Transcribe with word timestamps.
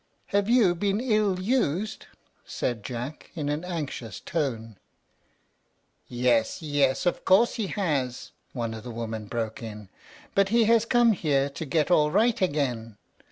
"Have 0.29 0.49
you 0.49 0.73
been 0.73 0.99
ill 0.99 1.39
used?" 1.39 2.07
said 2.43 2.83
Jack, 2.83 3.29
in 3.35 3.49
an 3.49 3.63
anxious 3.63 4.19
tone. 4.19 4.77
"Yes, 6.07 6.59
yes, 6.59 7.05
of 7.05 7.23
course 7.23 7.53
he 7.53 7.67
has," 7.67 8.31
one 8.51 8.73
of 8.73 8.83
the 8.83 8.89
women 8.89 9.25
broke 9.27 9.61
in; 9.61 9.89
"but 10.33 10.49
he 10.49 10.63
has 10.63 10.85
come 10.85 11.11
here 11.11 11.49
to 11.51 11.65
get 11.65 11.91
all 11.91 12.09
right 12.09 12.41
again. 12.41 12.97